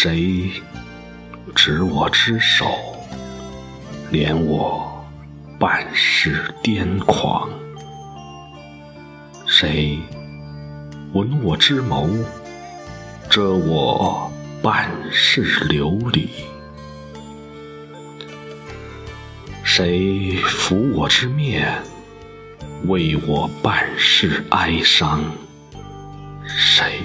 [0.00, 0.52] 谁
[1.56, 2.66] 执我之手，
[4.12, 5.04] 怜我
[5.58, 7.50] 半世癫狂？
[9.44, 9.98] 谁
[11.12, 12.08] 闻我之谋，
[13.28, 14.30] 遮我
[14.62, 16.28] 半世流离？
[19.64, 21.76] 谁抚我之面，
[22.84, 25.24] 为我半世哀伤？
[26.46, 27.00] 谁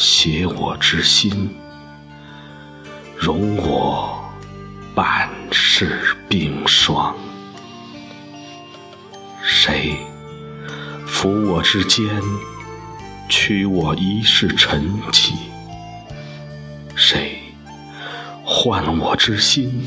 [0.00, 1.50] 携我之心，
[3.16, 4.24] 容我
[4.94, 7.16] 半世冰霜？
[9.42, 9.96] 谁
[11.04, 12.08] 抚我之肩，
[13.28, 15.32] 驱我一世沉寂？
[16.94, 17.40] 谁
[18.44, 19.84] 唤我之心，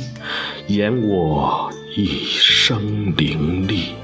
[0.68, 3.96] 掩我一生凌厉？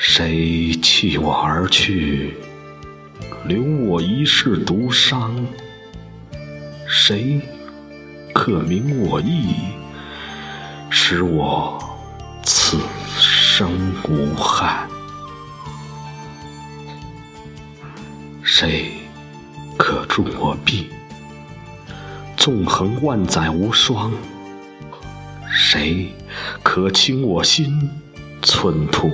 [0.00, 2.34] 谁弃我而去，
[3.46, 5.34] 留我一世独伤？
[6.86, 7.40] 谁
[8.32, 9.56] 可明我意，
[10.88, 11.76] 使我
[12.44, 12.78] 此
[13.18, 14.88] 生无憾？
[18.44, 18.92] 谁
[19.76, 20.86] 可助我臂，
[22.36, 24.12] 纵横万载无双？
[25.50, 26.14] 谁
[26.62, 27.90] 可倾我心，
[28.42, 29.10] 寸土？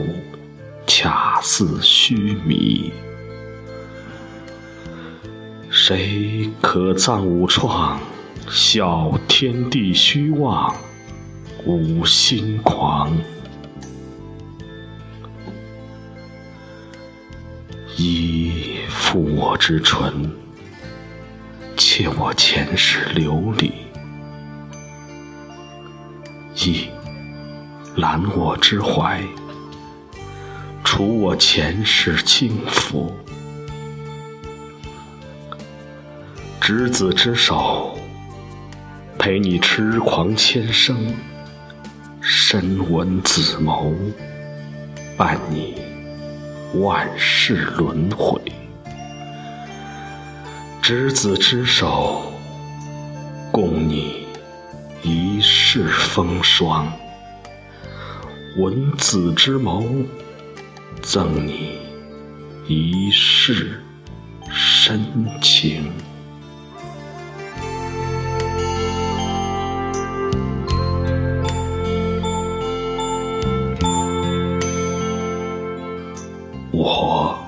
[0.86, 2.92] 恰似须弥，
[5.70, 7.98] 谁可赞吾创？
[8.48, 10.74] 笑天地虚妄，
[11.64, 13.16] 吾心狂。
[17.96, 20.30] 一负我之唇，
[21.76, 23.70] 窃我前世流离；
[26.54, 26.88] 一
[27.96, 29.22] 揽我之怀。
[30.96, 33.12] 除我前世轻浮，
[36.60, 37.98] 执子之手，
[39.18, 40.94] 陪你痴狂千生；
[42.20, 43.92] 深闻子谋，
[45.16, 45.74] 伴你
[46.74, 48.40] 万世轮回。
[50.80, 52.22] 执子之手，
[53.50, 54.28] 共你
[55.02, 56.86] 一世风霜；
[58.58, 59.84] 闻子之谋。
[61.04, 61.80] 赠你
[62.66, 63.78] 一世
[64.50, 65.04] 深
[65.42, 65.92] 情。
[76.72, 77.38] 我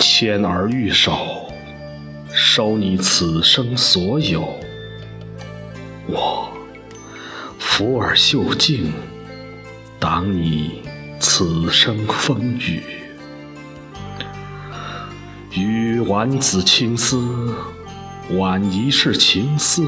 [0.00, 1.52] 牵儿玉手，
[2.32, 4.40] 收你此生所有；
[6.06, 6.50] 我
[7.60, 8.90] 抚耳袖颈，
[10.00, 10.82] 挡你。
[11.20, 12.82] 此生风雨，
[15.52, 17.54] 与晚子青丝，
[18.38, 19.82] 挽一世情丝；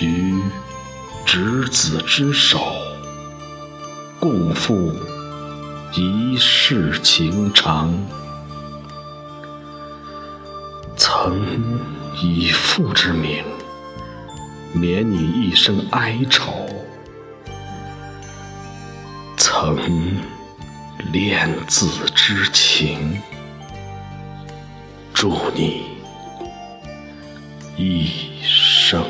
[0.00, 0.40] 与
[1.26, 2.58] 执子之手，
[4.18, 4.92] 共赴
[5.94, 7.92] 一世情长。
[10.96, 11.78] 曾
[12.22, 13.44] 以父之名，
[14.72, 16.66] 免你一生哀愁。
[19.58, 19.74] 曾
[21.12, 23.18] 恋子之情，
[25.14, 25.86] 祝你
[27.74, 28.10] 一
[28.42, 29.02] 生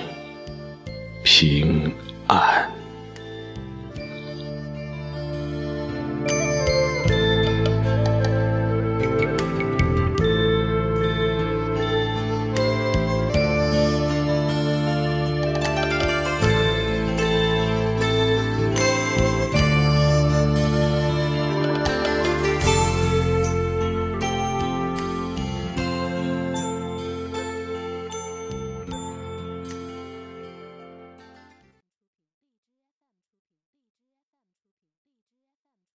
[1.24, 1.92] 平
[2.28, 2.65] 安。